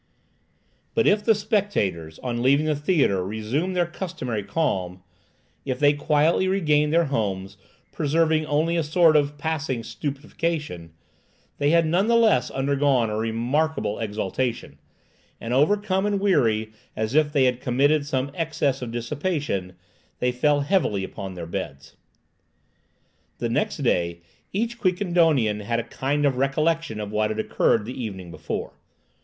[0.95, 5.03] But if the spectators, on leaving the theatre, resumed their customary calm,
[5.63, 7.55] if they quietly regained their homes,
[7.91, 10.91] preserving only a sort of passing stupefaction,
[11.59, 14.79] they had none the less undergone a remarkable exaltation,
[15.39, 19.75] and overcome and weary as if they had committed some excess of dissipation,
[20.17, 21.95] they fell heavily upon their beds.
[23.37, 24.21] The next day
[24.51, 28.73] each Quiquendonian had a kind of recollection of what had occurred the evening before.